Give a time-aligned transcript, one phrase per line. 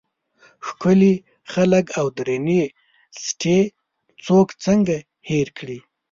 [0.67, 1.13] ښکلي
[1.51, 2.61] خلک او درنې
[3.23, 3.59] سټې
[4.25, 4.95] څوک څنګه
[5.29, 5.79] هېر کړي.